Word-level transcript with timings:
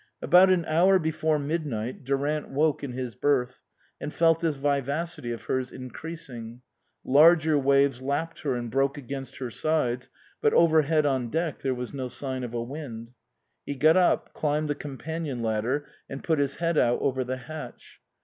About 0.19 0.49
an 0.49 0.65
hour 0.65 0.97
before 0.97 1.37
mid 1.37 1.63
night 1.63 2.03
Durant 2.03 2.49
woke 2.49 2.83
in 2.83 2.93
his 2.93 3.13
berth, 3.13 3.61
and 3.99 4.11
felt 4.11 4.39
this 4.39 4.55
vivacity 4.55 5.31
of 5.31 5.43
hers 5.43 5.71
increasing; 5.71 6.63
larger 7.05 7.55
waves 7.55 8.01
lapped 8.01 8.41
her 8.41 8.55
and 8.55 8.71
broke 8.71 8.97
against 8.97 9.37
her 9.37 9.51
sides, 9.51 10.09
but 10.41 10.53
overhead, 10.55 11.05
on 11.05 11.29
deck, 11.29 11.61
there 11.61 11.75
was 11.75 11.93
no 11.93 12.07
sign 12.07 12.43
of 12.43 12.55
a 12.55 12.63
wind. 12.63 13.13
He 13.63 13.75
got 13.75 13.95
up, 13.95 14.33
climbed 14.33 14.71
the 14.71 14.73
companion 14.73 15.43
ladder, 15.43 15.85
and 16.09 16.23
put 16.23 16.39
his 16.39 16.55
head 16.55 16.79
out 16.79 16.99
over 16.99 17.23
the 17.23 17.37
hatch. 17.37 18.01